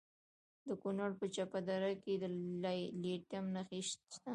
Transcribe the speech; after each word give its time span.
د 0.67 0.69
کونړ 0.81 1.09
په 1.19 1.25
چپه 1.35 1.59
دره 1.67 1.91
کې 2.03 2.13
د 2.21 2.23
لیتیم 3.03 3.45
نښې 3.55 3.79
شته. 3.89 4.29